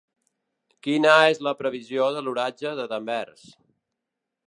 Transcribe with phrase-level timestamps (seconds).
[0.87, 3.49] Quina és la previsió de l'oratge de Danvers